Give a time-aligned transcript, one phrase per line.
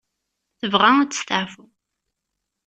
[0.59, 1.65] Tebɣa ad testaɛfu.